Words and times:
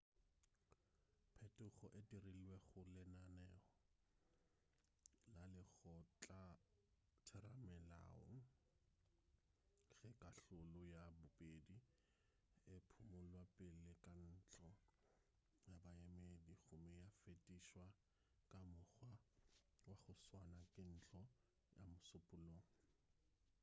phetogo 1.35 1.85
e 1.97 1.99
dirilwe 2.09 2.55
go 2.69 2.81
lenaneo 2.95 3.57
la 5.35 5.45
lekgotlatheramelao 5.55 8.19
ge 9.99 10.09
kahlolo 10.21 10.81
ya 10.93 11.03
bobedi 11.17 11.77
e 12.73 12.75
phumulwa 12.87 13.43
pele 13.55 13.91
ke 14.01 14.09
ntlo 14.35 14.69
ya 15.69 15.75
baemedi 15.83 16.53
gomme 16.65 16.91
ya 17.01 17.07
fetišwa 17.21 17.85
ka 18.49 18.59
mokgwa 18.71 19.13
wa 19.85 19.95
go 20.03 20.13
swana 20.25 20.61
ke 20.73 20.81
ntlo 20.95 21.21
ya 21.77 21.83
mošupulogo 21.89 22.69